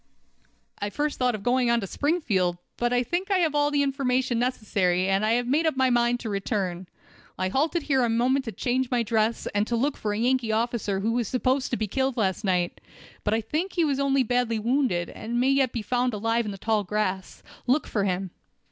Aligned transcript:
"I 0.79 0.89
first 0.89 1.19
thought 1.19 1.35
of 1.35 1.43
going 1.43 1.69
on 1.69 1.79
to 1.81 1.85
Springfield, 1.85 2.57
but 2.77 2.91
I 2.91 3.03
think 3.03 3.29
I 3.29 3.37
have 3.37 3.53
all 3.53 3.69
the 3.69 3.83
information 3.83 4.39
necessary, 4.39 5.07
and 5.07 5.23
I 5.23 5.33
had 5.33 5.47
made 5.47 5.67
up 5.67 5.77
my 5.77 5.91
mind 5.91 6.19
to 6.21 6.29
return. 6.31 6.87
I 7.37 7.49
halted 7.49 7.83
here 7.83 8.03
a 8.03 8.09
moment 8.09 8.45
to 8.45 8.51
change 8.51 8.89
my 8.89 9.03
dress; 9.03 9.45
and 9.53 9.67
to 9.67 9.75
look 9.75 9.95
for 9.95 10.11
a 10.11 10.17
Yankee 10.17 10.51
officer 10.51 11.01
who 11.01 11.11
was 11.11 11.27
supposed 11.27 11.69
to 11.69 11.77
be 11.77 11.85
killed 11.85 12.17
last 12.17 12.43
night. 12.43 12.81
But 13.23 13.35
I 13.35 13.41
think 13.41 13.73
he 13.73 13.85
was 13.85 13.99
only 13.99 14.23
badly 14.23 14.57
wounded, 14.57 15.11
and 15.11 15.39
may 15.39 15.51
yet 15.51 15.71
be 15.71 15.83
found 15.83 16.15
alive 16.15 16.45
in 16.45 16.51
the 16.51 16.57
tall 16.57 16.83
grass. 16.83 17.43
Look 17.67 17.85
for 17.85 18.03
him." 18.03 18.31